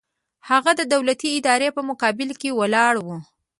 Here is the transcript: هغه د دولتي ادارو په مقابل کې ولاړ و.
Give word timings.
هغه 0.49 0.71
د 0.79 0.81
دولتي 0.93 1.29
ادارو 1.37 1.75
په 1.77 1.81
مقابل 1.89 2.29
کې 2.41 2.49
ولاړ 2.59 2.93
و. 3.05 3.07